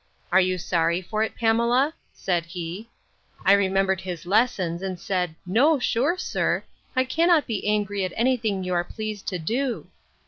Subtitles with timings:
[0.31, 1.93] Are you sorry for it, Pamela?
[2.11, 2.89] said he.
[3.45, 6.63] I remembered his lessons, and said No, sure, sir;
[6.95, 9.85] I cannot be angry at any thing you are pleased to do.